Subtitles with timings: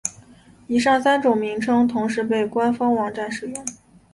[0.65, 3.63] 以上三种名称同时被官方网站使用。